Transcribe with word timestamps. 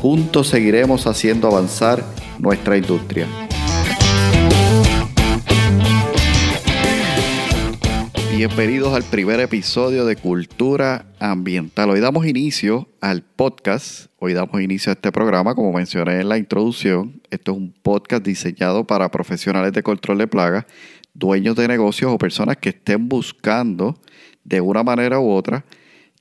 juntos 0.00 0.46
seguiremos 0.46 1.06
haciendo 1.06 1.48
avanzar 1.48 2.04
nuestra 2.38 2.76
industria. 2.76 3.26
Bienvenidos 8.36 8.94
al 8.94 9.02
primer 9.02 9.40
episodio 9.40 10.06
de 10.06 10.14
Cultura 10.14 11.06
Ambiental. 11.18 11.90
Hoy 11.90 11.98
damos 11.98 12.24
inicio 12.24 12.88
al 13.00 13.22
podcast, 13.22 14.06
hoy 14.20 14.32
damos 14.32 14.60
inicio 14.62 14.90
a 14.90 14.94
este 14.94 15.10
programa, 15.10 15.56
como 15.56 15.72
mencioné 15.72 16.20
en 16.20 16.28
la 16.28 16.38
introducción. 16.38 17.20
Esto 17.30 17.50
es 17.50 17.58
un 17.58 17.74
podcast 17.82 18.24
diseñado 18.24 18.86
para 18.86 19.10
profesionales 19.10 19.72
de 19.72 19.82
control 19.82 20.18
de 20.18 20.28
plagas, 20.28 20.66
dueños 21.12 21.56
de 21.56 21.66
negocios 21.66 22.12
o 22.12 22.18
personas 22.18 22.56
que 22.58 22.68
estén 22.68 23.08
buscando 23.08 24.00
de 24.44 24.60
una 24.60 24.84
manera 24.84 25.18
u 25.18 25.30
otra, 25.32 25.64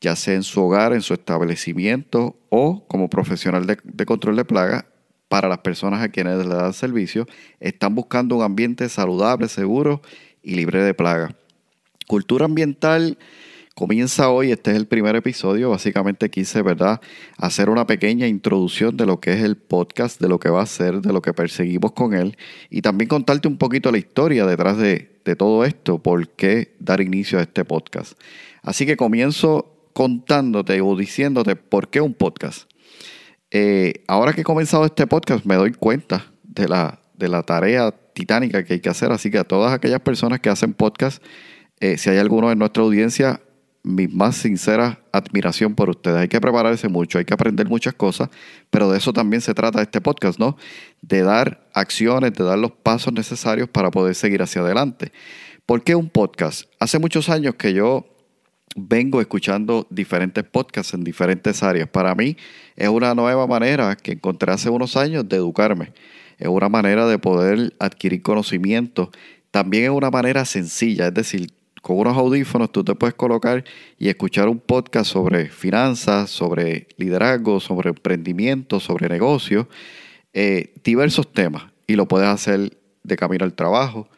ya 0.02 0.16
sea 0.16 0.36
en 0.36 0.44
su 0.44 0.62
hogar, 0.62 0.94
en 0.94 1.02
su 1.02 1.14
establecimiento 1.14 2.38
o 2.50 2.86
como 2.88 3.10
profesional 3.10 3.66
de, 3.66 4.06
control 4.06 4.36
de 4.36 4.46
plagas, 4.46 4.86
para 5.28 5.50
las 5.50 5.58
personas 5.60 6.02
a 6.02 6.10
quienes 6.10 6.46
le 6.46 6.56
dan 6.56 6.72
servicio, 6.72 7.26
están 7.60 7.96
buscando 7.96 8.38
un 8.38 8.44
ambiente 8.44 8.88
saludable, 8.88 9.50
seguro 9.50 10.02
y 10.42 10.56
libre 10.56 10.82
de 10.82 10.94
plagas. 10.94 11.34
Cultura 12.08 12.46
ambiental 12.46 13.18
comienza 13.76 14.30
hoy, 14.30 14.52
este 14.52 14.72
es 14.72 14.78
el 14.78 14.88
primer 14.88 15.18
episodio, 15.18 15.70
básicamente 15.70 16.30
quise, 16.30 16.62
¿verdad?, 16.62 17.02
hacer 17.38 17.70
una 17.70 17.86
pequeña 17.86 18.26
introducción 18.26 18.96
de 18.96 19.06
lo 19.06 19.20
que 19.20 19.34
es 19.34 19.44
el 19.44 19.58
podcast, 19.58 20.22
de 20.22 20.30
lo 20.30 20.40
que 20.40 20.50
va 20.50 20.62
a 20.62 20.66
ser, 20.66 21.02
de 21.02 21.12
lo 21.12 21.22
que 21.22 21.34
perseguimos 21.34 21.92
con 21.92 22.14
él 22.14 22.38
y 22.70 22.82
también 22.82 23.10
contarte 23.10 23.50
un 23.50 23.58
poquito 23.58 23.92
la 23.92 23.98
historia 23.98 24.46
detrás 24.46 24.78
de, 24.78 25.20
de 25.26 25.36
todo 25.36 25.66
esto, 25.66 26.02
por 26.02 26.30
qué 26.30 26.74
dar 26.80 27.02
inicio 27.02 27.38
a 27.38 27.42
este 27.42 27.66
podcast. 27.66 28.18
Así 28.64 28.86
que 28.86 28.96
comienzo 28.96 29.77
contándote 29.98 30.80
o 30.80 30.96
diciéndote 30.96 31.56
por 31.56 31.90
qué 31.90 32.02
un 32.02 32.14
podcast. 32.14 32.70
Eh, 33.50 34.04
ahora 34.08 34.32
que 34.34 34.42
he 34.42 34.44
comenzado 34.44 34.86
este 34.86 35.08
podcast 35.08 35.44
me 35.44 35.56
doy 35.56 35.72
cuenta 35.74 36.32
de 36.44 36.68
la, 36.68 37.00
de 37.16 37.28
la 37.28 37.42
tarea 37.42 37.90
titánica 38.14 38.64
que 38.64 38.74
hay 38.74 38.80
que 38.80 38.90
hacer, 38.90 39.12
así 39.12 39.32
que 39.32 39.40
a 39.40 39.44
todas 39.44 39.74
aquellas 39.74 40.00
personas 40.02 40.40
que 40.40 40.50
hacen 40.50 40.76
podcast, 40.76 41.24
eh, 41.80 41.98
si 41.98 42.12
hay 42.12 42.20
alguno 42.20 42.52
en 42.52 42.60
nuestra 42.60 42.84
audiencia, 42.84 43.42
mi 43.82 44.08
más 44.08 44.36
sincera 44.36 45.02
admiración 45.12 45.74
por 45.74 45.90
ustedes. 45.90 46.18
Hay 46.18 46.28
que 46.28 46.40
prepararse 46.40 46.88
mucho, 46.90 47.18
hay 47.18 47.26
que 47.26 47.34
aprender 47.34 47.68
muchas 47.68 47.96
cosas, 47.96 48.30
pero 48.70 48.92
de 48.92 49.00
eso 49.00 49.14
también 49.14 49.42
se 49.42 49.56
trata 49.56 49.82
este 49.82 50.00
podcast, 50.00 50.38
¿no? 50.38 50.58
De 51.02 51.24
dar 51.24 51.68
acciones, 51.74 52.36
de 52.36 52.44
dar 52.44 52.60
los 52.60 52.72
pasos 52.72 53.14
necesarios 53.14 53.68
para 53.68 53.90
poder 53.90 54.14
seguir 54.14 54.44
hacia 54.44 54.62
adelante. 54.62 55.12
¿Por 55.66 55.84
qué 55.84 55.96
un 55.96 56.10
podcast? 56.10 56.70
Hace 56.80 57.00
muchos 57.00 57.30
años 57.30 57.56
que 57.56 57.74
yo 57.74 58.17
vengo 58.78 59.20
escuchando 59.20 59.88
diferentes 59.90 60.44
podcasts 60.44 60.94
en 60.94 61.04
diferentes 61.04 61.64
áreas. 61.64 61.90
Para 61.90 62.14
mí 62.16 62.38
es 62.76 62.88
una 62.88 63.14
nueva 63.16 63.48
manera 63.48 63.96
que 63.96 64.14
encontré 64.14 64.54
hace 64.54 64.70
unos 64.70 64.96
años 64.96 65.28
de 65.28 65.38
educarme. 65.38 65.92
Es 66.38 66.48
una 66.48 66.70
manera 66.70 67.08
de 67.08 67.18
poder 67.18 67.74
adquirir 67.80 68.22
conocimiento. 68.22 69.12
También 69.50 69.86
es 69.86 69.90
una 69.90 70.12
manera 70.12 70.46
sencilla, 70.46 71.08
es 71.08 71.14
decir, 71.14 71.52
con 71.82 71.98
unos 71.98 72.18
audífonos 72.18 72.72
tú 72.72 72.84
te 72.84 72.94
puedes 72.96 73.16
colocar 73.16 73.64
y 73.98 74.10
escuchar 74.10 74.50
un 74.50 74.60
podcast 74.60 75.10
sobre 75.12 75.50
finanzas, 75.50 76.30
sobre 76.30 76.88
liderazgo, 76.98 77.60
sobre 77.60 77.90
emprendimiento, 77.90 78.80
sobre 78.80 79.10
negocios, 79.10 79.68
eh, 80.34 80.74
diversos 80.84 81.32
temas. 81.32 81.64
Y 81.88 81.96
lo 81.96 82.08
puedes 82.08 82.28
hacer 82.28 82.78
de 83.04 83.16
camino 83.16 83.46
al 83.46 83.54
trabajo, 83.54 84.10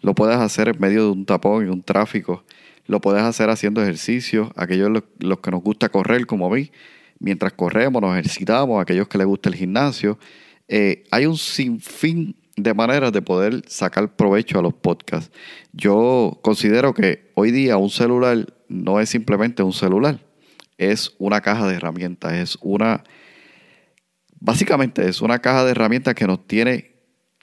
lo 0.00 0.14
puedes 0.14 0.36
hacer 0.36 0.68
en 0.68 0.78
medio 0.78 1.04
de 1.04 1.10
un 1.10 1.26
tapón 1.26 1.66
y 1.66 1.68
un 1.68 1.82
tráfico, 1.82 2.44
lo 2.88 3.00
puedes 3.00 3.22
hacer 3.22 3.50
haciendo 3.50 3.82
ejercicio, 3.82 4.50
aquellos 4.56 4.90
los, 5.20 5.38
que 5.40 5.50
nos 5.50 5.62
gusta 5.62 5.90
correr 5.90 6.26
como 6.26 6.50
mí, 6.50 6.72
mientras 7.20 7.52
corremos, 7.52 8.00
nos 8.02 8.12
ejercitamos, 8.12 8.80
aquellos 8.80 9.06
que 9.08 9.18
les 9.18 9.26
gusta 9.26 9.50
el 9.50 9.54
gimnasio. 9.54 10.18
Eh, 10.68 11.04
hay 11.10 11.26
un 11.26 11.36
sinfín 11.36 12.34
de 12.56 12.72
maneras 12.72 13.12
de 13.12 13.20
poder 13.20 13.62
sacar 13.68 14.16
provecho 14.16 14.58
a 14.58 14.62
los 14.62 14.72
podcasts. 14.72 15.30
Yo 15.72 16.40
considero 16.42 16.94
que 16.94 17.30
hoy 17.34 17.50
día 17.50 17.76
un 17.76 17.90
celular 17.90 18.46
no 18.68 19.00
es 19.00 19.10
simplemente 19.10 19.62
un 19.62 19.74
celular, 19.74 20.18
es 20.78 21.14
una 21.18 21.42
caja 21.42 21.68
de 21.68 21.74
herramientas, 21.74 22.32
es 22.32 22.58
una, 22.62 23.04
básicamente 24.40 25.06
es 25.06 25.20
una 25.20 25.40
caja 25.40 25.64
de 25.66 25.72
herramientas 25.72 26.14
que 26.14 26.26
nos 26.26 26.46
tiene 26.46 26.97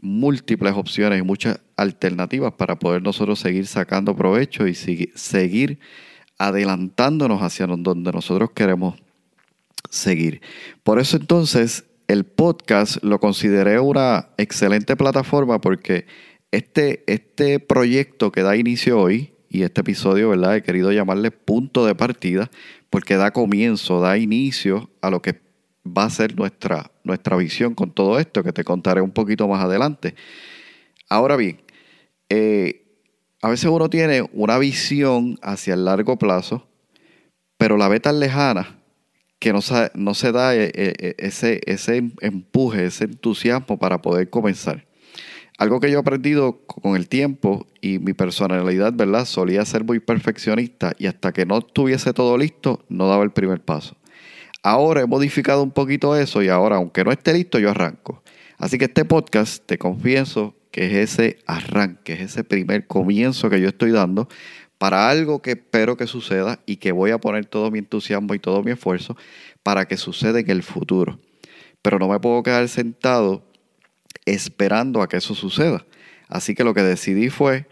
múltiples 0.06 0.74
opciones 0.74 1.20
y 1.20 1.24
muchas 1.24 1.60
alternativas 1.78 2.54
para 2.54 2.78
poder 2.80 3.02
nosotros 3.02 3.40
seguir 3.40 3.68
sacando 3.68 4.16
provecho 4.16 4.68
y 4.68 4.76
seguir 4.76 5.80
adelantándonos 6.38 7.42
hacia 7.42 7.68
donde 7.68 8.12
nosotros 8.12 8.52
queremos 8.52 8.96
seguir. 9.90 10.42
Por 10.84 11.00
eso 11.00 11.18
entonces 11.18 11.86
el 12.08 12.26
podcast 12.26 13.04
lo 13.04 13.20
consideré 13.20 13.80
una 13.80 14.30
excelente 14.38 14.96
plataforma 14.96 15.60
porque 15.60 16.06
este, 16.52 17.04
este 17.08 17.60
proyecto 17.60 18.32
que 18.32 18.44
da 18.44 18.56
inicio 18.56 19.00
hoy 19.00 19.34
y 19.50 19.64
este 19.64 19.82
episodio, 19.82 20.30
¿verdad? 20.30 20.58
He 20.58 20.64
querido 20.64 20.92
llamarle 20.92 21.32
punto 21.32 21.86
de 21.86 21.96
partida 21.96 22.50
porque 22.90 23.16
da 23.16 23.32
comienzo, 23.32 24.02
da 24.02 24.18
inicio 24.18 24.90
a 25.02 25.10
lo 25.10 25.22
que 25.22 25.45
va 25.86 26.06
a 26.06 26.10
ser 26.10 26.36
nuestra, 26.36 26.92
nuestra 27.04 27.38
visión 27.38 27.76
con 27.76 27.92
todo 27.92 28.20
esto, 28.20 28.44
que 28.44 28.54
te 28.54 28.64
contaré 28.64 29.02
un 29.02 29.12
poquito 29.12 29.48
más 29.48 29.64
adelante. 29.64 30.16
Ahora 31.10 31.36
bien, 31.36 31.62
eh, 32.30 32.86
a 33.42 33.50
veces 33.50 33.70
uno 33.70 33.90
tiene 33.90 34.28
una 34.34 34.58
visión 34.58 35.38
hacia 35.42 35.76
el 35.76 35.86
largo 35.86 36.18
plazo, 36.18 36.68
pero 37.58 37.78
la 37.78 37.88
ve 37.88 38.00
tan 38.00 38.20
lejana 38.20 38.80
que 39.40 39.54
no 39.54 39.62
se, 39.62 39.92
no 39.94 40.14
se 40.16 40.32
da 40.32 40.56
eh, 40.56 40.72
eh, 40.74 41.16
ese, 41.20 41.62
ese 41.66 42.12
empuje, 42.22 42.86
ese 42.86 43.04
entusiasmo 43.06 43.78
para 43.78 44.02
poder 44.02 44.30
comenzar. 44.30 44.88
Algo 45.58 45.80
que 45.80 45.90
yo 45.90 45.98
he 45.98 46.02
aprendido 46.02 46.66
con 46.66 46.96
el 46.96 47.08
tiempo 47.08 47.66
y 47.80 48.00
mi 48.00 48.14
personalidad, 48.14 48.92
¿verdad? 48.94 49.26
Solía 49.26 49.64
ser 49.64 49.86
muy 49.86 50.00
perfeccionista 50.00 50.94
y 50.98 51.06
hasta 51.06 51.32
que 51.32 51.46
no 51.46 51.62
tuviese 51.62 52.12
todo 52.12 52.38
listo, 52.38 52.84
no 52.90 53.08
daba 53.08 53.24
el 53.24 53.32
primer 53.32 53.62
paso. 53.62 53.96
Ahora 54.66 55.02
he 55.02 55.06
modificado 55.06 55.62
un 55.62 55.70
poquito 55.70 56.16
eso 56.16 56.42
y 56.42 56.50
ahora, 56.50 56.78
aunque 56.78 57.04
no 57.04 57.12
esté 57.12 57.34
listo, 57.34 57.60
yo 57.60 57.70
arranco. 57.70 58.24
Así 58.58 58.80
que 58.80 58.86
este 58.86 59.06
podcast, 59.06 59.64
te 59.64 59.78
confieso 59.78 60.56
que 60.72 60.88
es 60.88 61.12
ese 61.12 61.38
arranque, 61.46 62.14
es 62.14 62.22
ese 62.22 62.44
primer 62.44 62.88
comienzo 62.88 63.48
que 63.52 63.62
yo 63.62 63.68
estoy 63.68 63.92
dando 63.92 64.28
para 64.80 65.08
algo 65.08 65.40
que 65.44 65.52
espero 65.52 65.98
que 65.98 66.08
suceda 66.08 66.62
y 66.66 66.78
que 66.78 66.92
voy 66.94 67.12
a 67.12 67.20
poner 67.20 67.46
todo 67.46 67.70
mi 67.70 67.78
entusiasmo 67.78 68.34
y 68.34 68.40
todo 68.40 68.64
mi 68.64 68.72
esfuerzo 68.72 69.16
para 69.62 69.88
que 69.88 69.98
suceda 69.98 70.40
en 70.40 70.50
el 70.50 70.64
futuro. 70.64 71.20
Pero 71.84 72.00
no 72.00 72.08
me 72.08 72.20
puedo 72.20 72.42
quedar 72.42 72.68
sentado 72.68 73.44
esperando 74.26 75.04
a 75.04 75.08
que 75.08 75.18
eso 75.18 75.36
suceda. 75.36 75.86
Así 76.28 76.56
que 76.56 76.64
lo 76.64 76.74
que 76.74 76.82
decidí 76.82 77.30
fue 77.30 77.68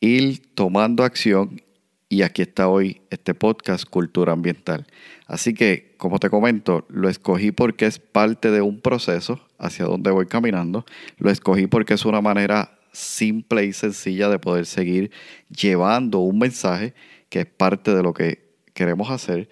ir 0.00 0.52
tomando 0.56 1.04
acción 1.04 1.62
y 2.08 2.22
aquí 2.22 2.42
está 2.42 2.68
hoy 2.68 3.02
este 3.10 3.34
podcast 3.34 3.84
Cultura 3.84 4.32
Ambiental. 4.32 4.86
Así 5.26 5.54
que, 5.54 5.94
como 5.96 6.18
te 6.18 6.28
comento, 6.28 6.84
lo 6.88 7.08
escogí 7.08 7.50
porque 7.50 7.86
es 7.86 7.98
parte 7.98 8.50
de 8.50 8.60
un 8.60 8.80
proceso 8.80 9.40
hacia 9.58 9.86
donde 9.86 10.10
voy 10.10 10.26
caminando. 10.26 10.84
Lo 11.16 11.30
escogí 11.30 11.66
porque 11.66 11.94
es 11.94 12.04
una 12.04 12.20
manera 12.20 12.78
simple 12.92 13.64
y 13.64 13.72
sencilla 13.72 14.28
de 14.28 14.38
poder 14.38 14.66
seguir 14.66 15.10
llevando 15.48 16.20
un 16.20 16.38
mensaje 16.38 16.94
que 17.28 17.40
es 17.40 17.46
parte 17.46 17.94
de 17.94 18.02
lo 18.02 18.12
que 18.12 18.44
queremos 18.74 19.10
hacer. 19.10 19.48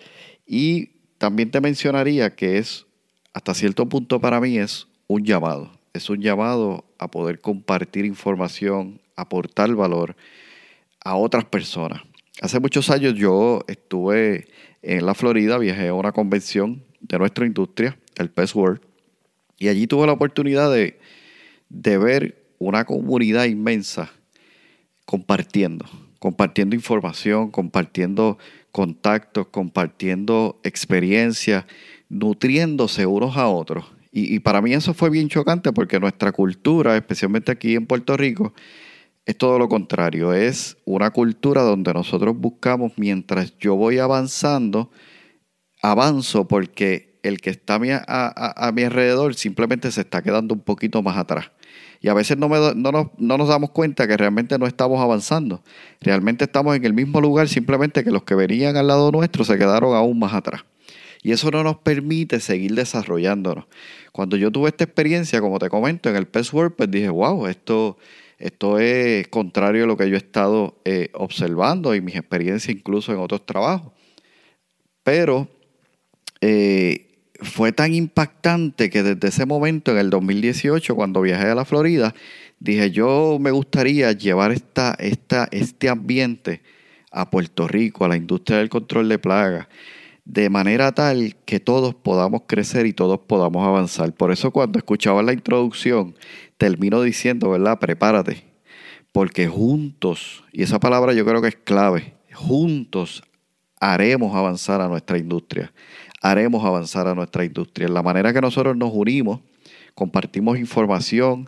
Y 0.47 0.91
también 1.19 1.51
te 1.51 1.61
mencionaría 1.61 2.35
que 2.35 2.59
es, 2.59 2.87
hasta 3.33 3.55
cierto 3.55 3.89
punto 3.89 4.21
para 4.21 4.41
mí, 4.41 4.59
es 4.59 4.89
un 5.07 5.25
llamado. 5.25 5.73
Es 5.95 6.11
un 6.11 6.21
llamado 6.21 6.85
a 6.99 7.11
poder 7.11 7.41
compartir 7.41 8.05
información, 8.05 9.01
aportar 9.17 9.75
valor 9.75 10.17
a 11.05 11.17
otras 11.17 11.45
personas. 11.45 12.03
Hace 12.41 12.61
muchos 12.61 12.91
años 12.91 13.15
yo 13.15 13.65
estuve 13.69 14.47
en 14.83 15.07
la 15.07 15.15
Florida, 15.15 15.59
viajé 15.59 15.89
a 15.89 15.95
una 15.95 16.13
convención 16.13 16.83
de 17.01 17.19
nuestra 17.19 17.47
industria, 17.47 17.97
el 18.17 18.31
Pest 18.31 18.55
World, 18.55 18.81
y 19.59 19.69
allí 19.69 19.87
tuve 19.87 20.07
la 20.07 20.13
oportunidad 20.13 20.73
de, 20.73 20.99
de 21.69 21.99
ver 21.99 22.45
una 22.59 22.85
comunidad 22.85 23.45
inmensa 23.45 24.13
compartiendo, 25.05 25.87
compartiendo 26.19 26.77
información, 26.77 27.51
compartiendo 27.51 28.39
contactos, 28.71 29.49
compartiendo 29.49 30.61
experiencias, 30.65 31.65
nutriéndose 32.09 33.07
unos 33.07 33.37
a 33.37 33.49
otros. 33.49 33.85
Y, 34.15 34.41
para 34.41 34.61
mí 34.61 34.75
eso 34.75 34.93
fue 34.93 35.09
bien 35.09 35.31
chocante 35.31 35.73
porque 35.73 35.99
nuestra 35.99 36.33
cultura, 36.33 36.97
especialmente 36.97 37.51
aquí 37.51 37.77
en 37.77 37.87
Puerto 37.87 38.15
Rico, 38.15 38.53
es 39.25 39.39
todo 39.39 39.59
lo 39.59 39.69
contrario. 39.69 40.33
Es 40.33 40.77
una 40.85 41.11
cultura 41.11 41.63
donde 41.63 41.93
nosotros 41.95 42.37
buscamos, 42.37 42.93
mientras 42.97 43.57
yo 43.59 43.77
voy 43.77 43.99
avanzando, 43.99 44.91
avanzo 45.83 46.49
porque 46.49 47.19
el 47.23 47.41
que 47.41 47.51
está 47.51 47.77
a 47.77 48.73
mi, 48.73 48.83
alrededor 48.83 49.35
simplemente 49.35 49.91
se 49.93 50.01
está 50.01 50.23
quedando 50.23 50.55
un 50.55 50.61
poquito 50.61 51.03
más 51.03 51.17
atrás. 51.17 51.51
Y 52.01 52.09
a 52.09 52.15
veces 52.15 52.37
no, 52.37 52.49
no, 52.49 53.13
nos, 53.39 53.49
damos 53.49 53.71
cuenta 53.71 54.09
que 54.09 54.17
realmente 54.17 54.59
no 54.59 54.67
estamos 54.67 55.01
avanzando. 55.01 55.63
Realmente 56.01 56.45
estamos 56.45 56.75
en 56.75 56.85
el 56.85 56.93
mismo 56.93 57.21
lugar, 57.21 57.49
simplemente 57.49 58.03
que 58.03 58.11
los 58.11 58.25
que 58.25 58.35
venían 58.35 58.77
al 58.77 58.89
lado 58.89 59.13
nuestro 59.13 59.45
se 59.45 59.57
quedaron 59.57 59.95
aún 59.95 60.19
más 60.19 60.35
atrás. 60.35 60.65
Y 61.23 61.31
eso 61.31 61.53
no 61.53 61.63
nos 61.63 61.77
permite 61.77 62.41
seguir 62.41 62.75
desarrollándonos. 62.75 63.67
Cuando 64.11 64.37
yo 64.37 64.51
tuve 64.51 64.71
esta 64.71 64.83
experiencia, 64.83 65.41
como 65.41 65.61
te 65.61 65.69
comento, 65.69 66.11
en 66.11 66.17
el 66.17 66.27
Pest 66.27 66.53
World, 66.53 66.75
pues 66.75 66.91
dije, 66.91 67.09
wow, 67.09 67.47
esto, 67.47 67.97
esto 68.43 68.81
es 68.81 69.29
contrario 69.29 69.85
a 69.85 69.87
lo 69.87 69.97
que 69.97 70.09
yo 70.11 70.17
he 70.17 70.19
estado 70.19 70.81
eh, 70.85 71.11
observando 71.15 71.95
y 71.95 72.01
mis 72.01 72.17
experiencias 72.17 72.75
incluso 72.75 73.13
en 73.13 73.21
otros 73.21 73.47
trabajos. 73.47 73.93
Pero 75.05 75.49
eh, 76.41 77.07
fue 77.41 77.71
tan 77.71 77.95
impactante 77.95 78.91
que 78.91 79.05
desde 79.05 79.29
ese 79.29 79.47
momento, 79.47 79.93
en 79.93 79.99
el 79.99 80.11
2018, 80.11 80.97
cuando 80.97 81.21
viajé 81.21 81.47
a 81.47 81.55
la 81.55 81.65
Florida, 81.65 82.15
dije, 82.59 82.91
yo 82.91 83.39
me 83.41 83.53
gustaría 83.53 84.11
llevar 84.11 84.51
esta, 84.51 84.97
este 84.99 85.89
ambiente 85.89 86.63
a 87.13 87.31
Puerto 87.31 87.69
Rico, 87.69 88.05
a 88.05 88.09
la 88.09 88.17
industria 88.17 88.59
del 88.59 88.69
control 88.69 89.09
de 89.09 89.21
plagas, 89.21 89.69
de 90.25 90.51
manera 90.51 90.91
tal 90.93 91.37
que 91.45 91.61
todos 91.61 91.95
podamos 91.95 92.43
crecer 92.49 92.87
y 92.87 92.93
todos 92.93 93.21
podamos 93.21 93.65
avanzar. 93.67 94.13
Por 94.15 94.33
eso 94.33 94.51
cuando 94.51 94.79
escuchaba 94.79 95.23
la 95.23 95.33
introducción, 95.33 96.17
termino 96.63 97.03
diciendo, 97.03 97.51
¿verdad? 97.51 97.79
Prepárate, 97.79 98.45
porque 99.11 99.49
juntos, 99.49 100.45
y 100.53 100.63
esa 100.63 100.79
palabra 100.79 101.13
yo 101.13 101.25
creo 101.25 101.43
que 101.43 101.49
es 101.49 101.57
clave, 101.57 102.15
juntos 102.33 103.23
haremos 103.81 104.35
avanzar 104.35 104.81
a 104.81 104.89
nuestra 104.89 105.19
industria 105.19 105.73
haremos 106.23 106.65
avanzar 106.65 107.09
a 107.09 107.15
nuestra 107.15 107.45
industria. 107.45 107.89
En 107.89 107.95
la 107.95 108.03
manera 108.03 108.33
que 108.33 108.41
nosotros 108.41 108.77
nos 108.77 108.93
unimos, 108.95 109.41
compartimos 109.95 110.59
información, 110.59 111.47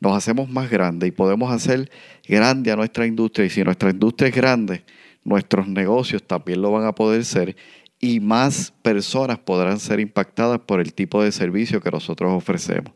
nos 0.00 0.16
hacemos 0.16 0.48
más 0.48 0.70
grandes 0.70 1.08
y 1.08 1.12
podemos 1.12 1.52
hacer 1.52 1.90
grande 2.26 2.72
a 2.72 2.76
nuestra 2.76 3.06
industria. 3.06 3.46
Y 3.46 3.50
si 3.50 3.62
nuestra 3.62 3.90
industria 3.90 4.28
es 4.28 4.34
grande, 4.34 4.84
nuestros 5.22 5.68
negocios 5.68 6.22
también 6.22 6.62
lo 6.62 6.72
van 6.72 6.86
a 6.86 6.94
poder 6.94 7.24
ser 7.24 7.54
y 8.00 8.18
más 8.18 8.72
personas 8.82 9.38
podrán 9.38 9.78
ser 9.78 10.00
impactadas 10.00 10.58
por 10.60 10.80
el 10.80 10.94
tipo 10.94 11.22
de 11.22 11.30
servicio 11.30 11.80
que 11.80 11.90
nosotros 11.90 12.32
ofrecemos. 12.32 12.92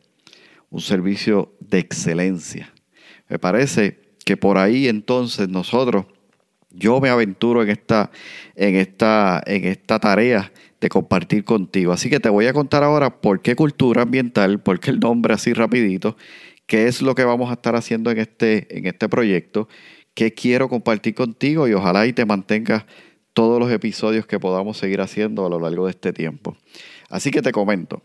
Un 0.71 0.81
servicio 0.81 1.55
de 1.61 1.79
excelencia. 1.79 2.73
Me 3.29 3.39
parece 3.39 4.01
que 4.25 4.37
por 4.37 4.59
ahí 4.59 4.89
entonces 4.89 5.49
nosotros, 5.49 6.07
yo 6.71 7.01
me 7.01 7.09
aventuro 7.09 7.63
en 7.63 7.71
esta, 7.71 8.11
en 8.55 8.77
esta, 8.77 9.43
en 9.47 9.65
esta 9.65 9.99
tarea 9.99 10.53
de 10.81 10.89
compartir 10.89 11.45
contigo. 11.45 11.93
Así 11.93 12.11
que 12.11 12.21
te 12.21 12.29
voy 12.29 12.47
a 12.47 12.53
contar 12.53 12.85
ahora 12.85 13.21
por 13.21 13.41
qué 13.41 13.57
cultura 13.57 14.03
ambiental, 14.03 14.61
por 14.61 14.81
qué 14.81 14.91
el 14.91 15.01
nombre 15.01 15.35
así 15.35 15.53
rapidito, 15.53 16.17
qué 16.67 16.87
es 16.87 17.03
lo 17.03 17.15
que 17.15 17.25
vamos 17.25 17.51
a 17.51 17.55
estar 17.55 17.75
haciendo 17.75 18.11
en 18.11 18.19
este, 18.19 18.77
en 18.77 18.87
este 18.87 19.09
proyecto, 19.09 19.69
qué 20.15 20.35
quiero 20.35 20.69
compartir 20.69 21.15
contigo 21.15 21.67
y 21.69 21.73
ojalá 21.73 22.07
y 22.07 22.13
te 22.13 22.27
mantengas 22.27 22.85
todos 23.33 23.61
los 23.61 23.71
episodios 23.71 24.27
que 24.27 24.39
podamos 24.39 24.77
seguir 24.77 25.01
haciendo 25.01 25.47
a 25.47 25.49
lo 25.49 25.61
largo 25.61 25.87
de 25.87 25.93
este 25.93 26.13
tiempo. 26.13 26.57
Así 27.09 27.31
que 27.31 27.41
te 27.41 27.53
comento. 27.53 28.03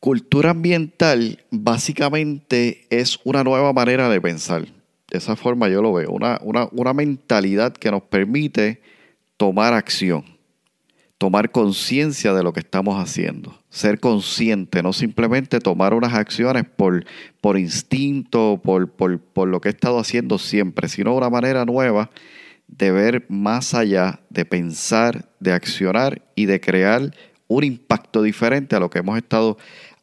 Cultura 0.00 0.50
ambiental 0.50 1.44
básicamente 1.50 2.86
es 2.90 3.18
una 3.24 3.42
nueva 3.44 3.72
manera 3.72 4.08
de 4.08 4.20
pensar. 4.20 4.66
De 5.10 5.18
esa 5.18 5.36
forma 5.36 5.68
yo 5.68 5.82
lo 5.82 5.92
veo, 5.92 6.10
una, 6.10 6.38
una, 6.42 6.68
una 6.72 6.92
mentalidad 6.92 7.72
que 7.72 7.90
nos 7.90 8.02
permite 8.02 8.80
tomar 9.36 9.72
acción 9.72 10.36
tomar 11.18 11.50
conciencia 11.50 12.34
de 12.34 12.42
lo 12.42 12.52
que 12.52 12.60
estamos 12.60 13.02
haciendo, 13.02 13.58
ser 13.70 14.00
consciente, 14.00 14.82
no 14.82 14.92
simplemente 14.92 15.60
tomar 15.60 15.94
unas 15.94 16.14
acciones 16.14 16.64
por, 16.64 17.04
por 17.40 17.58
instinto, 17.58 18.60
por, 18.62 18.90
por, 18.90 19.18
por 19.18 19.48
lo 19.48 19.60
que 19.60 19.68
he 19.68 19.72
estado 19.72 19.98
haciendo 19.98 20.38
siempre, 20.38 20.88
sino 20.88 21.14
una 21.14 21.30
manera 21.30 21.64
nueva 21.64 22.10
de 22.68 22.90
ver 22.90 23.24
más 23.28 23.74
allá, 23.74 24.20
de 24.28 24.44
pensar, 24.44 25.30
de 25.40 25.52
accionar 25.52 26.22
y 26.34 26.46
de 26.46 26.60
crear 26.60 27.12
un 27.48 27.64
impacto 27.64 28.22
diferente 28.22 28.76
a 28.76 28.80
lo 28.80 28.90
que 28.90 28.98
hemos 28.98 29.16
estado 29.16 29.56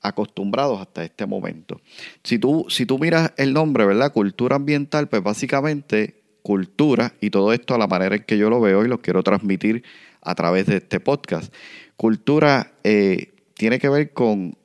acostumbrados 0.03 0.79
hasta 0.79 1.03
este 1.03 1.25
momento. 1.25 1.81
Si 2.23 2.38
tú, 2.38 2.65
si 2.69 2.85
tú 2.85 3.00
miras 3.00 3.33
el 3.38 3.53
nombre, 3.53 3.85
¿verdad? 3.85 4.11
Cultura 4.11 4.57
ambiental, 4.57 5.07
pues 5.09 5.23
básicamente 5.23 6.21
cultura 6.44 7.13
y 7.21 7.29
todo 7.29 7.53
esto 7.53 7.73
a 7.73 7.77
la 7.77 7.88
manera 7.88 8.15
en 8.15 8.23
que 8.23 8.38
yo 8.38 8.50
lo 8.50 8.59
veo 8.61 8.85
y 8.85 8.89
lo 8.89 9.01
quiero 9.01 9.23
transmitir 9.23 9.83
a 10.21 10.35
través 10.35 10.67
de 10.67 10.77
este 10.77 11.00
podcast. 11.00 11.53
Cultura 11.95 12.73
eh, 12.83 13.33
tiene 13.55 13.79
que 13.79 13.89
ver 13.89 14.13
con, 14.13 14.57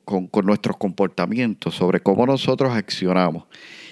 nuestros 0.43 0.77
comportamientos, 0.77 1.75
sobre 1.75 2.01
cómo 2.01 2.27
nosotros 2.27 2.73
accionamos. 2.73 3.45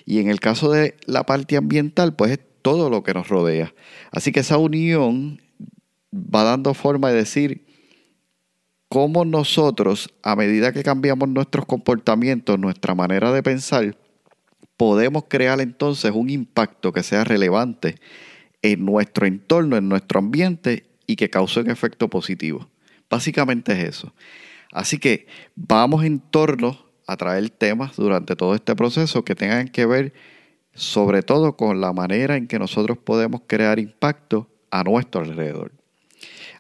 Y 0.05 0.19
en 0.19 0.29
el 0.29 0.41
caso 0.41 0.71
de 0.71 0.97
la 1.07 1.25
parte 1.25 1.57
ambiental, 1.57 2.15
pues 2.15 2.33
es 2.33 2.41
todo 2.63 2.91
lo 2.91 3.03
que 3.03 3.15
nos 3.15 3.29
rodea. 3.29 3.73
Así 4.11 4.33
que 4.33 4.41
esa 4.41 4.59
unión 4.59 5.41
va 6.13 6.43
dando 6.43 6.75
forma 6.75 7.11
de 7.11 7.17
decir 7.17 7.66
cómo 8.89 9.25
nosotros, 9.25 10.13
a 10.23 10.37
medida 10.37 10.73
que 10.73 10.83
cambiamos 10.83 11.29
nuestros 11.29 11.67
comportamientos, 11.67 12.59
nuestra 12.59 12.95
manera 12.95 13.33
de 13.33 13.43
pensar, 13.43 13.97
podemos 14.77 15.25
crear 15.29 15.61
entonces 15.61 16.13
un 16.15 16.31
impacto 16.31 16.93
que 16.93 17.03
sea 17.03 17.25
relevante 17.25 17.97
en 18.63 18.85
nuestro 18.85 19.27
entorno, 19.27 19.77
en 19.77 19.89
nuestro 19.89 20.19
ambiente 20.19 20.87
y 21.07 21.17
que 21.17 21.31
cause 21.31 21.61
un 21.61 21.71
efecto 21.71 22.09
positivo. 22.09 22.69
Básicamente 23.09 23.73
es 23.73 23.89
eso. 23.89 24.13
Así 24.73 24.99
que 24.99 25.27
vamos 25.55 26.05
en 26.05 26.21
torno 26.21 26.87
a 27.07 27.17
traer 27.17 27.51
temas 27.51 27.97
durante 27.97 28.35
todo 28.37 28.55
este 28.55 28.75
proceso 28.75 29.25
que 29.25 29.35
tengan 29.35 29.69
que 29.69 29.87
ver 29.87 30.13
sobre 30.75 31.23
todo 31.23 31.57
con 31.57 31.81
la 31.81 31.93
manera 31.93 32.37
en 32.37 32.47
que 32.47 32.59
nosotros 32.59 32.99
podemos 32.99 33.43
crear 33.47 33.79
impacto 33.79 34.49
a 34.71 34.85
nuestro 34.85 35.23
alrededor. 35.23 35.73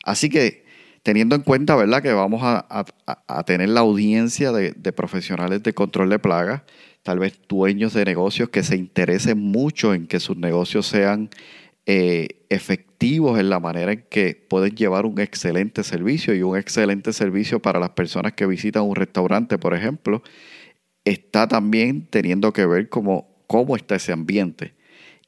Así 0.05 0.31
que 0.31 0.66
teniendo 1.07 1.37
en 1.37 1.43
cuenta 1.43 1.77
¿verdad? 1.77 2.03
que 2.03 2.13
vamos 2.13 2.41
a, 2.43 3.45
tener 3.45 3.69
la 3.69 3.79
audiencia 3.79 4.51
de, 4.51 4.93
profesionales 4.93 5.63
de 5.63 5.73
control 5.73 6.11
de 6.11 6.19
plagas, 6.19 6.63
tal 7.05 7.21
vez 7.21 7.39
dueños 7.49 7.95
de 7.95 8.05
negocios 8.05 8.49
que 8.49 8.65
se 8.65 8.75
interesen 8.75 9.39
mucho 9.39 9.95
en 9.95 10.09
que 10.09 10.19
sus 10.19 10.37
negocios 10.37 10.85
sean 10.89 11.31
eh, 11.87 12.45
efectivos 12.49 13.39
en 13.39 13.51
la 13.51 13.61
manera 13.61 13.93
en 13.93 14.05
que 14.11 14.35
pueden 14.35 14.75
llevar 14.75 15.07
un 15.07 15.21
excelente 15.21 15.85
servicio 15.85 16.35
y 16.35 16.43
un 16.43 16.57
excelente 16.57 17.13
servicio 17.13 17.63
para 17.63 17.79
las 17.79 17.91
personas 17.91 18.33
que 18.33 18.45
visitan 18.45 18.83
un 18.83 18.97
restaurante, 18.97 19.59
por 19.59 19.75
ejemplo, 19.75 20.25
está 21.05 21.47
también 21.47 22.09
teniendo 22.11 22.53
que 22.53 22.67
ver 22.67 22.89
cómo, 22.89 23.29
cómo 23.47 23.77
está 23.77 23.95
ese 23.95 24.11
ambiente. 24.11 24.75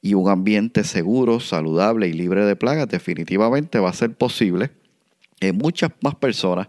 Y 0.01 0.13
un 0.13 0.27
ambiente 0.27 0.83
seguro, 0.83 1.39
saludable 1.39 2.09
y 2.09 2.11
libre 2.11 2.43
de 2.43 2.57
plagas 2.57 2.89
definitivamente 2.89 3.79
va 3.79 3.91
a 3.91 3.93
ser 3.93 4.13
posible 4.13 4.71
muchas 5.53 5.91
más 6.01 6.15
personas 6.15 6.67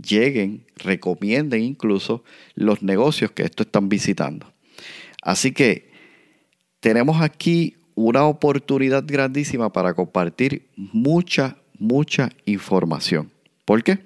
lleguen, 0.00 0.66
recomienden 0.76 1.62
incluso 1.62 2.24
los 2.54 2.82
negocios 2.82 3.30
que 3.30 3.42
esto 3.42 3.62
están 3.62 3.88
visitando. 3.88 4.52
Así 5.22 5.52
que 5.52 5.90
tenemos 6.80 7.20
aquí 7.20 7.76
una 7.94 8.24
oportunidad 8.24 9.04
grandísima 9.06 9.72
para 9.72 9.94
compartir 9.94 10.68
mucha, 10.76 11.56
mucha 11.78 12.30
información. 12.44 13.30
¿Por 13.64 13.82
qué? 13.82 13.98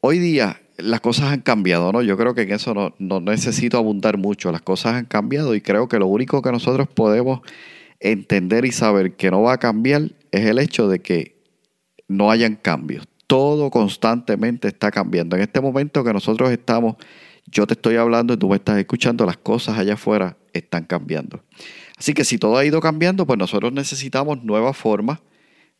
Hoy 0.00 0.18
día 0.18 0.60
las 0.78 1.00
cosas 1.00 1.26
han 1.26 1.40
cambiado, 1.40 1.92
¿no? 1.92 2.00
Yo 2.00 2.16
creo 2.16 2.34
que 2.34 2.42
en 2.42 2.52
eso 2.52 2.94
no, 2.98 3.20
necesito 3.20 3.76
abundar 3.76 4.16
mucho. 4.16 4.50
Las 4.52 4.62
cosas 4.62 4.94
han 4.94 5.04
cambiado 5.04 5.54
y 5.54 5.60
creo 5.60 5.88
que 5.88 5.98
lo 5.98 6.06
único 6.06 6.40
que 6.40 6.52
nosotros 6.52 6.88
podemos 6.88 7.40
entender 7.98 8.64
y 8.64 8.72
saber 8.72 9.12
que 9.16 9.30
no 9.30 9.42
va 9.42 9.54
a 9.54 9.58
cambiar 9.58 10.12
es 10.30 10.46
el 10.46 10.58
hecho 10.58 10.88
de 10.88 11.00
que 11.00 11.39
no 12.10 12.28
hayan 12.28 12.56
cambios. 12.56 13.06
Todo 13.28 13.70
constantemente 13.70 14.66
está 14.66 14.90
cambiando. 14.90 15.36
En 15.36 15.42
este 15.42 15.60
momento 15.60 16.02
que 16.02 16.12
nosotros 16.12 16.50
estamos, 16.50 16.96
yo 17.46 17.68
te 17.68 17.74
estoy 17.74 17.94
hablando 17.96 18.34
y 18.34 18.36
tú 18.36 18.48
me 18.48 18.56
estás 18.56 18.78
escuchando, 18.78 19.24
las 19.24 19.36
cosas 19.36 19.78
allá 19.78 19.94
afuera 19.94 20.36
están 20.52 20.84
cambiando. 20.84 21.44
Así 21.96 22.12
que 22.12 22.24
si 22.24 22.36
todo 22.36 22.56
ha 22.56 22.64
ido 22.64 22.80
cambiando, 22.80 23.26
pues 23.26 23.38
nosotros 23.38 23.72
necesitamos 23.72 24.42
nuevas 24.42 24.76
formas 24.76 25.20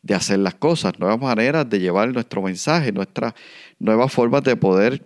de 0.03 0.15
hacer 0.15 0.39
las 0.39 0.55
cosas, 0.55 0.97
nuevas 0.99 1.19
maneras 1.19 1.69
de 1.69 1.79
llevar 1.79 2.13
nuestro 2.13 2.41
mensaje, 2.41 2.93
nuestras 2.93 3.33
nuevas 3.77 4.11
formas 4.11 4.43
de 4.43 4.55
poder 4.55 5.05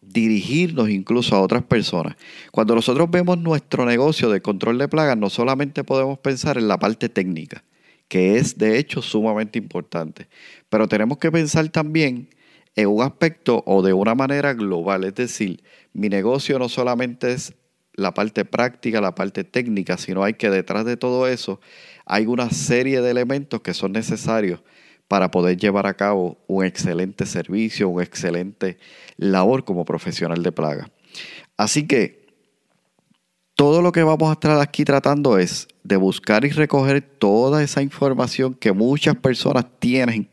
dirigirnos 0.00 0.88
incluso 0.88 1.34
a 1.34 1.40
otras 1.40 1.64
personas. 1.64 2.14
Cuando 2.52 2.76
nosotros 2.76 3.10
vemos 3.10 3.38
nuestro 3.38 3.84
negocio 3.84 4.30
de 4.30 4.40
control 4.40 4.78
de 4.78 4.86
plagas, 4.86 5.16
no 5.16 5.30
solamente 5.30 5.82
podemos 5.82 6.20
pensar 6.20 6.58
en 6.58 6.68
la 6.68 6.78
parte 6.78 7.08
técnica, 7.08 7.64
que 8.08 8.36
es 8.36 8.58
de 8.58 8.78
hecho 8.78 9.02
sumamente 9.02 9.58
importante, 9.58 10.28
pero 10.68 10.88
tenemos 10.88 11.18
que 11.18 11.32
pensar 11.32 11.68
también 11.68 12.28
en 12.76 12.88
un 12.88 13.02
aspecto 13.02 13.62
o 13.66 13.82
de 13.82 13.92
una 13.92 14.14
manera 14.14 14.54
global. 14.54 15.04
Es 15.04 15.14
decir, 15.14 15.62
mi 15.92 16.08
negocio 16.08 16.58
no 16.58 16.68
solamente 16.68 17.32
es 17.32 17.54
la 17.94 18.12
parte 18.12 18.44
práctica, 18.44 19.00
la 19.00 19.14
parte 19.14 19.44
técnica, 19.44 19.96
sino 19.96 20.24
hay 20.24 20.34
que 20.34 20.50
detrás 20.50 20.84
de 20.84 20.96
todo 20.96 21.28
eso 21.28 21.60
hay 22.06 22.26
una 22.26 22.50
serie 22.50 23.00
de 23.00 23.10
elementos 23.10 23.60
que 23.60 23.74
son 23.74 23.92
necesarios 23.92 24.62
para 25.06 25.30
poder 25.30 25.56
llevar 25.56 25.86
a 25.86 25.94
cabo 25.94 26.42
un 26.46 26.64
excelente 26.64 27.26
servicio, 27.26 27.88
un 27.88 28.02
excelente 28.02 28.78
labor 29.16 29.64
como 29.64 29.84
profesional 29.84 30.42
de 30.42 30.50
plaga. 30.50 30.90
Así 31.56 31.86
que 31.86 32.23
todo 33.54 33.82
lo 33.82 33.92
que 33.92 34.02
vamos 34.02 34.30
a 34.30 34.32
estar 34.32 34.60
aquí 34.60 34.84
tratando 34.84 35.38
es 35.38 35.68
de 35.84 35.96
buscar 35.96 36.44
y 36.44 36.50
recoger 36.50 37.00
toda 37.00 37.62
esa 37.62 37.82
información 37.82 38.54
que 38.54 38.72
muchas 38.72 39.16
personas 39.16 39.66
tienen, 39.78 40.28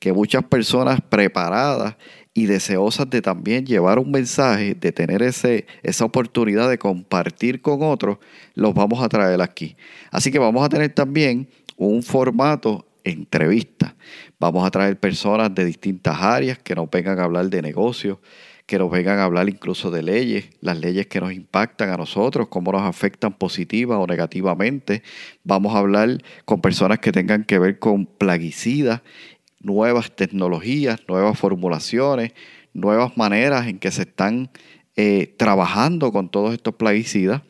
que 0.00 0.12
muchas 0.12 0.42
personas 0.44 1.00
preparadas 1.00 1.96
y 2.32 2.46
deseosas 2.46 3.08
de 3.08 3.22
también 3.22 3.64
llevar 3.64 4.00
un 4.00 4.10
mensaje, 4.10 4.74
de 4.74 4.90
tener 4.90 5.22
ese, 5.22 5.66
esa 5.84 6.04
oportunidad 6.04 6.68
de 6.68 6.78
compartir 6.78 7.62
con 7.62 7.82
otros, 7.82 8.18
los 8.54 8.74
vamos 8.74 9.00
a 9.02 9.08
traer 9.08 9.40
aquí. 9.40 9.76
Así 10.10 10.32
que 10.32 10.40
vamos 10.40 10.64
a 10.64 10.68
tener 10.68 10.92
también 10.92 11.48
un 11.76 12.02
formato 12.02 12.86
entrevista. 13.04 13.94
Vamos 14.40 14.66
a 14.66 14.70
traer 14.70 14.98
personas 14.98 15.54
de 15.54 15.64
distintas 15.64 16.20
áreas 16.20 16.58
que 16.58 16.74
nos 16.74 16.90
vengan 16.90 17.20
a 17.20 17.24
hablar 17.24 17.48
de 17.48 17.62
negocios, 17.62 18.18
que 18.66 18.78
nos 18.78 18.90
vengan 18.90 19.18
a 19.18 19.24
hablar 19.24 19.48
incluso 19.48 19.90
de 19.90 20.02
leyes, 20.02 20.46
las 20.60 20.78
leyes 20.78 21.06
que 21.06 21.20
nos 21.20 21.32
impactan 21.32 21.90
a 21.90 21.96
nosotros, 21.96 22.48
cómo 22.48 22.72
nos 22.72 22.82
afectan 22.82 23.32
positiva 23.34 23.98
o 23.98 24.06
negativamente. 24.06 25.02
Vamos 25.42 25.74
a 25.74 25.78
hablar 25.78 26.22
con 26.44 26.60
personas 26.60 26.98
que 26.98 27.12
tengan 27.12 27.44
que 27.44 27.58
ver 27.58 27.78
con 27.78 28.06
plaguicidas, 28.06 29.02
nuevas 29.60 30.14
tecnologías, 30.16 31.00
nuevas 31.08 31.38
formulaciones, 31.38 32.32
nuevas 32.72 33.16
maneras 33.16 33.66
en 33.66 33.78
que 33.78 33.90
se 33.90 34.02
están 34.02 34.50
eh, 34.96 35.34
trabajando 35.36 36.10
con 36.12 36.30
todos 36.30 36.54
estos 36.54 36.74
plaguicidas. 36.74 37.42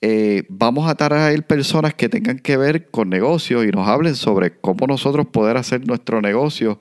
Eh, 0.00 0.44
vamos 0.48 0.88
a 0.88 0.94
traer 0.94 1.44
personas 1.46 1.92
que 1.94 2.08
tengan 2.08 2.38
que 2.38 2.56
ver 2.56 2.88
con 2.88 3.08
negocios 3.08 3.66
y 3.66 3.70
nos 3.70 3.88
hablen 3.88 4.14
sobre 4.14 4.56
cómo 4.58 4.86
nosotros 4.86 5.26
poder 5.26 5.56
hacer 5.56 5.86
nuestro 5.86 6.20
negocio 6.20 6.78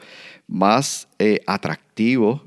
más 0.47 1.09
eh, 1.17 1.41
atractivo, 1.47 2.43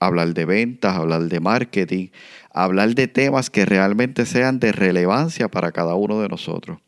hablar 0.00 0.34
de 0.34 0.46
ventas, 0.46 0.96
hablar 0.96 1.22
de 1.22 1.40
marketing, 1.40 2.08
hablar 2.52 2.94
de 2.94 3.06
temas 3.06 3.50
que 3.50 3.66
realmente 3.66 4.26
sean 4.26 4.58
de 4.58 4.72
relevancia 4.72 5.48
para 5.48 5.70
cada 5.70 5.94
uno 5.94 6.20
de 6.20 6.28
nosotros. 6.28 6.78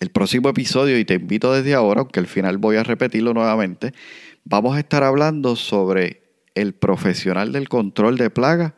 El 0.00 0.10
próximo 0.10 0.48
episodio, 0.48 0.98
y 0.98 1.04
te 1.04 1.14
invito 1.14 1.54
desde 1.54 1.74
ahora, 1.74 2.00
aunque 2.00 2.18
al 2.18 2.26
final 2.26 2.58
voy 2.58 2.76
a 2.76 2.82
repetirlo 2.82 3.32
nuevamente, 3.32 3.94
vamos 4.44 4.76
a 4.76 4.80
estar 4.80 5.04
hablando 5.04 5.54
sobre 5.54 6.22
el 6.56 6.74
profesional 6.74 7.52
del 7.52 7.68
control 7.68 8.18
de 8.18 8.28
plagas 8.28 8.72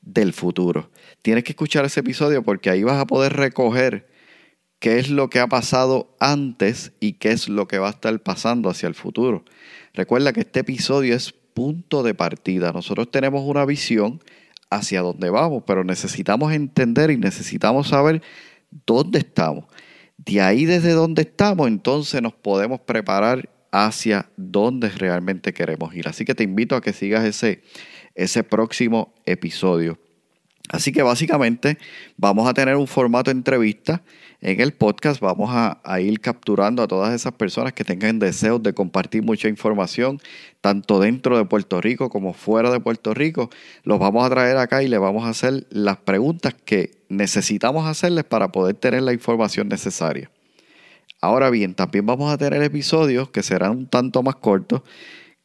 del 0.00 0.32
futuro. 0.32 0.90
Tienes 1.22 1.42
que 1.42 1.52
escuchar 1.52 1.84
ese 1.84 2.00
episodio 2.00 2.44
porque 2.44 2.70
ahí 2.70 2.84
vas 2.84 3.00
a 3.00 3.06
poder 3.06 3.34
recoger 3.34 4.08
qué 4.78 4.98
es 4.98 5.10
lo 5.10 5.28
que 5.28 5.40
ha 5.40 5.48
pasado 5.48 6.16
antes 6.20 6.92
y 7.00 7.14
qué 7.14 7.32
es 7.32 7.48
lo 7.48 7.66
que 7.66 7.78
va 7.78 7.88
a 7.88 7.90
estar 7.90 8.18
pasando 8.20 8.70
hacia 8.70 8.86
el 8.86 8.94
futuro. 8.94 9.44
Recuerda 9.92 10.32
que 10.32 10.40
este 10.40 10.60
episodio 10.60 11.16
es 11.16 11.34
punto 11.54 12.02
de 12.02 12.14
partida. 12.14 12.72
Nosotros 12.72 13.10
tenemos 13.10 13.42
una 13.42 13.64
visión 13.64 14.22
hacia 14.70 15.02
dónde 15.02 15.30
vamos, 15.30 15.64
pero 15.66 15.84
necesitamos 15.84 16.52
entender 16.52 17.10
y 17.10 17.16
necesitamos 17.16 17.88
saber 17.88 18.22
dónde 18.86 19.18
estamos. 19.18 19.64
De 20.16 20.40
ahí 20.40 20.64
desde 20.64 20.92
dónde 20.92 21.22
estamos, 21.22 21.68
entonces 21.68 22.22
nos 22.22 22.34
podemos 22.34 22.80
preparar 22.80 23.48
hacia 23.72 24.28
dónde 24.36 24.88
realmente 24.90 25.52
queremos 25.52 25.94
ir. 25.94 26.08
Así 26.08 26.24
que 26.24 26.34
te 26.34 26.44
invito 26.44 26.76
a 26.76 26.80
que 26.80 26.92
sigas 26.92 27.24
ese, 27.24 27.62
ese 28.14 28.44
próximo 28.44 29.14
episodio. 29.26 29.98
Así 30.68 30.92
que 30.92 31.02
básicamente 31.02 31.78
vamos 32.16 32.48
a 32.48 32.54
tener 32.54 32.76
un 32.76 32.86
formato 32.86 33.30
de 33.30 33.36
entrevista 33.36 34.02
en 34.40 34.60
el 34.60 34.72
podcast. 34.72 35.20
Vamos 35.20 35.50
a, 35.52 36.00
ir 36.00 36.20
capturando 36.20 36.82
a 36.82 36.88
todas 36.88 37.14
esas 37.14 37.32
personas 37.32 37.72
que 37.72 37.84
tengan 37.84 38.18
deseos 38.18 38.62
de 38.62 38.72
compartir 38.72 39.22
mucha 39.22 39.48
información, 39.48 40.20
tanto 40.60 41.00
dentro 41.00 41.36
de 41.36 41.44
Puerto 41.44 41.80
Rico 41.80 42.10
como 42.10 42.32
fuera 42.32 42.70
de 42.70 42.80
Puerto 42.80 43.14
Rico. 43.14 43.50
Los 43.84 43.98
vamos 43.98 44.24
a 44.24 44.30
traer 44.30 44.56
acá 44.56 44.82
y 44.82 44.88
le 44.88 44.98
vamos 44.98 45.24
a 45.24 45.30
hacer 45.30 45.66
las 45.70 45.98
preguntas 45.98 46.54
que 46.64 46.92
necesitamos 47.08 47.86
hacerles 47.86 48.24
para 48.24 48.52
poder 48.52 48.76
tener 48.76 49.02
la 49.02 49.12
información 49.12 49.68
necesaria. 49.68 50.30
Ahora 51.20 51.50
bien, 51.50 51.74
también 51.74 52.06
vamos 52.06 52.32
a 52.32 52.38
tener 52.38 52.62
episodios 52.62 53.28
que 53.28 53.42
serán 53.42 53.72
un 53.72 53.86
tanto 53.86 54.22
más 54.22 54.36
cortos 54.36 54.82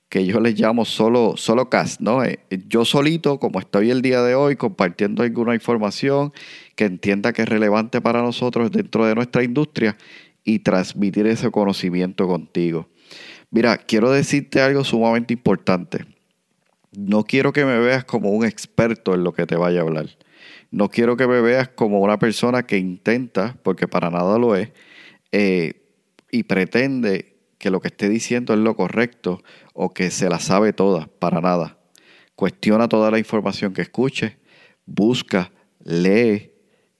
que 0.09 0.25
yo 0.25 0.39
les 0.39 0.59
llamo 0.59 0.85
solo, 0.85 1.35
solo 1.35 1.69
cast, 1.69 1.99
¿no? 1.99 2.23
Eh, 2.23 2.39
yo 2.67 2.85
solito, 2.85 3.39
como 3.39 3.59
estoy 3.59 3.91
el 3.91 4.01
día 4.01 4.21
de 4.21 4.35
hoy, 4.35 4.55
compartiendo 4.55 5.23
alguna 5.23 5.55
información 5.55 6.31
que 6.75 6.85
entienda 6.85 7.33
que 7.33 7.41
es 7.41 7.49
relevante 7.49 8.01
para 8.01 8.21
nosotros 8.21 8.71
dentro 8.71 9.05
de 9.05 9.15
nuestra 9.15 9.43
industria 9.43 9.97
y 10.43 10.59
transmitir 10.59 11.27
ese 11.27 11.49
conocimiento 11.51 12.27
contigo. 12.27 12.87
Mira, 13.49 13.77
quiero 13.77 14.11
decirte 14.11 14.61
algo 14.61 14.83
sumamente 14.83 15.33
importante. 15.33 16.05
No 16.95 17.23
quiero 17.23 17.51
que 17.51 17.65
me 17.65 17.79
veas 17.79 18.05
como 18.05 18.29
un 18.29 18.45
experto 18.45 19.13
en 19.15 19.23
lo 19.23 19.33
que 19.33 19.45
te 19.45 19.55
vaya 19.55 19.79
a 19.79 19.83
hablar. 19.83 20.07
No 20.71 20.89
quiero 20.89 21.17
que 21.17 21.27
me 21.27 21.41
veas 21.41 21.69
como 21.69 21.99
una 21.99 22.19
persona 22.19 22.63
que 22.63 22.77
intenta, 22.77 23.57
porque 23.63 23.87
para 23.87 24.09
nada 24.09 24.37
lo 24.37 24.55
es, 24.55 24.71
eh, 25.31 25.73
y 26.31 26.43
pretende 26.43 27.34
que 27.57 27.69
lo 27.69 27.81
que 27.81 27.87
esté 27.87 28.09
diciendo 28.09 28.53
es 28.53 28.59
lo 28.59 28.75
correcto 28.75 29.41
o 29.73 29.93
que 29.93 30.11
se 30.11 30.29
la 30.29 30.39
sabe 30.39 30.73
toda, 30.73 31.09
para 31.19 31.41
nada. 31.41 31.79
Cuestiona 32.35 32.89
toda 32.89 33.11
la 33.11 33.19
información 33.19 33.73
que 33.73 33.81
escuche, 33.81 34.37
busca, 34.85 35.51
lee, 35.83 36.51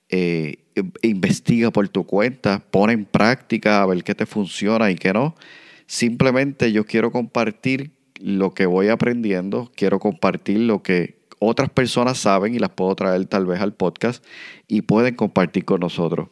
eh, 0.09 0.65
investiga 1.01 1.71
por 1.71 1.87
tu 1.89 2.05
cuenta, 2.05 2.63
pone 2.71 2.93
en 2.93 3.05
práctica 3.05 3.81
a 3.81 3.85
ver 3.85 4.03
qué 4.03 4.15
te 4.15 4.25
funciona 4.25 4.91
y 4.91 4.95
qué 4.95 5.13
no. 5.13 5.35
Simplemente 5.87 6.71
yo 6.71 6.85
quiero 6.85 7.11
compartir 7.11 7.91
lo 8.19 8.53
que 8.53 8.65
voy 8.65 8.87
aprendiendo, 8.87 9.71
quiero 9.75 9.99
compartir 9.99 10.59
lo 10.59 10.81
que 10.81 11.25
otras 11.39 11.69
personas 11.69 12.17
saben 12.17 12.55
y 12.55 12.59
las 12.59 12.71
puedo 12.71 12.95
traer 12.95 13.25
tal 13.25 13.45
vez 13.45 13.59
al 13.59 13.73
podcast 13.73 14.23
y 14.67 14.81
pueden 14.81 15.15
compartir 15.15 15.65
con 15.65 15.81
nosotros. 15.81 16.29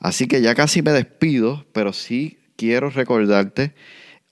Así 0.00 0.26
que 0.26 0.40
ya 0.40 0.54
casi 0.54 0.82
me 0.82 0.92
despido, 0.92 1.66
pero 1.72 1.92
sí 1.92 2.38
quiero 2.56 2.90
recordarte, 2.90 3.74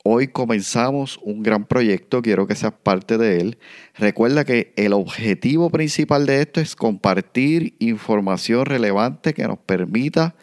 hoy 0.02 0.28
comenzamos 0.28 1.18
un 1.22 1.42
gran 1.42 1.66
proyecto, 1.66 2.22
quiero 2.22 2.46
que 2.46 2.54
seas 2.54 2.72
parte 2.72 3.18
de 3.18 3.38
él. 3.40 3.58
Recuerda 3.96 4.44
que 4.44 4.72
el 4.76 4.92
objetivo 4.92 5.70
principal 5.70 6.26
de 6.26 6.42
esto 6.42 6.60
es 6.60 6.76
compartir 6.76 7.76
información 7.78 8.66
relevante 8.66 9.34
que 9.34 9.46
nos 9.46 9.58
permita 9.58 10.34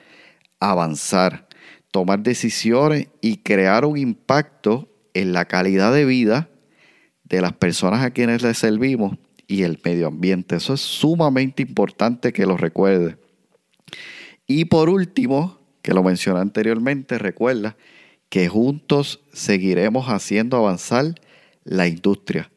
avanzar, 0.59 1.47
tomar 1.91 2.21
decisiones 2.21 3.07
y 3.21 3.37
crear 3.37 3.85
un 3.85 3.97
impacto 3.97 4.87
en 5.13 5.33
la 5.33 5.45
calidad 5.45 5.93
de 5.93 6.05
vida 6.05 6.49
de 7.23 7.41
las 7.41 7.53
personas 7.53 8.03
a 8.03 8.11
quienes 8.11 8.41
les 8.43 8.57
servimos 8.57 9.17
y 9.47 9.63
el 9.63 9.79
medio 9.83 10.07
ambiente. 10.07 10.55
Eso 10.55 10.73
es 10.73 10.81
sumamente 10.81 11.61
importante 11.61 12.33
que 12.33 12.45
lo 12.45 12.57
recuerde. 12.57 13.17
Y 14.47 14.65
por 14.65 14.89
último, 14.89 15.60
que 15.81 15.93
lo 15.93 16.03
mencioné 16.03 16.39
anteriormente, 16.39 17.17
recuerda 17.17 17.75
que 18.29 18.47
juntos 18.47 19.21
seguiremos 19.33 20.07
haciendo 20.07 20.57
avanzar 20.57 21.15
la 21.63 21.87
industria. 21.87 22.51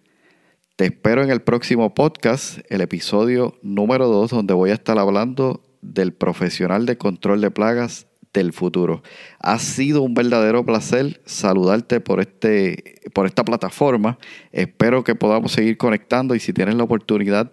Te 0.76 0.86
espero 0.86 1.22
en 1.22 1.30
el 1.30 1.42
próximo 1.42 1.94
podcast, 1.94 2.58
el 2.68 2.80
episodio 2.80 3.58
número 3.62 4.08
2, 4.08 4.30
donde 4.30 4.54
voy 4.54 4.70
a 4.70 4.74
estar 4.74 4.98
hablando 4.98 5.62
del 5.82 6.12
profesional 6.12 6.86
de 6.86 6.98
control 6.98 7.40
de 7.40 7.50
plagas 7.50 8.06
del 8.32 8.52
futuro. 8.52 9.02
Ha 9.38 9.58
sido 9.58 10.02
un 10.02 10.14
verdadero 10.14 10.64
placer 10.66 11.22
saludarte 11.24 12.00
por, 12.00 12.20
este, 12.20 13.00
por 13.14 13.26
esta 13.26 13.44
plataforma. 13.44 14.18
Espero 14.50 15.04
que 15.04 15.14
podamos 15.14 15.52
seguir 15.52 15.76
conectando 15.76 16.34
y 16.34 16.40
si 16.40 16.52
tienes 16.52 16.74
la 16.74 16.82
oportunidad 16.82 17.52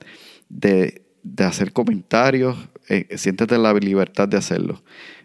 de, 0.49 1.03
hacer 1.37 1.71
comentarios, 1.71 2.57
eh, 2.89 3.07
siéntete 3.15 3.57
la 3.57 3.73
libertad 3.73 4.27
de 4.27 4.37
hacerlo. 4.37 4.81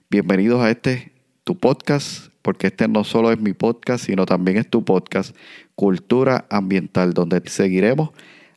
Bienvenidos 0.09 0.63
a 0.63 0.71
este, 0.71 1.11
tu 1.43 1.59
podcast, 1.59 2.29
porque 2.43 2.69
este 2.69 2.87
no 2.87 3.03
solo 3.03 3.33
es 3.33 3.41
mi 3.41 3.55
podcast, 3.55 4.07
sino 4.07 4.25
también 4.25 4.57
es 4.57 4.71
tu 4.71 4.85
podcast, 4.85 5.35
Cultura 5.75 6.47
Ambiental, 6.49 7.13
donde 7.13 7.43
seguiremos 7.47 8.11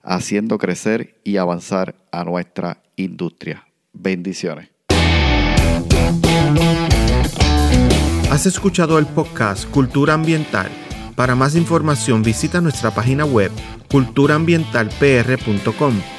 haciendo 0.03 0.59
crecer 0.59 1.19
y 1.23 1.37
avanzar 1.37 1.95
a 2.11 2.23
nuestra 2.23 2.83
industria. 2.97 3.67
Bendiciones. 3.93 4.69
Has 8.29 8.45
escuchado 8.45 8.99
el 8.99 9.07
podcast 9.07 9.67
Cultura 9.71 10.13
Ambiental. 10.13 10.69
Para 11.15 11.33
más 11.33 11.55
información 11.55 12.21
visita 12.21 12.61
nuestra 12.61 12.91
página 12.91 13.25
web 13.25 13.49
culturaambientalpr.com 13.89 16.18